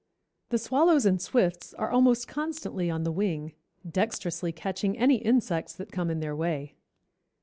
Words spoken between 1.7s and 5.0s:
are almost constantly on the wing, dexterously catching